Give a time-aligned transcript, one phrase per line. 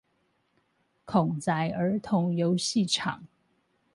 [1.05, 3.27] 孔宅兒童遊戲場